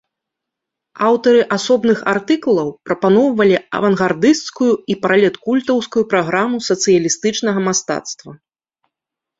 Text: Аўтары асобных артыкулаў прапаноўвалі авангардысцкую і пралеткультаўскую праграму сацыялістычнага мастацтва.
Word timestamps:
Аўтары 1.09 1.41
асобных 1.57 1.99
артыкулаў 2.13 2.67
прапаноўвалі 2.87 3.55
авангардысцкую 3.81 4.71
і 4.95 4.99
пралеткультаўскую 5.05 6.03
праграму 6.17 6.57
сацыялістычнага 6.71 7.59
мастацтва. 7.71 8.31